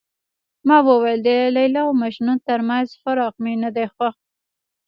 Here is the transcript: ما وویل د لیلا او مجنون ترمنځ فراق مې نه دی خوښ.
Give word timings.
ما 0.67 0.77
وویل 0.87 1.19
د 1.23 1.29
لیلا 1.55 1.81
او 1.87 1.91
مجنون 2.01 2.37
ترمنځ 2.47 2.87
فراق 3.01 3.33
مې 3.43 3.53
نه 3.63 3.69
دی 3.75 3.85
خوښ. 3.93 4.13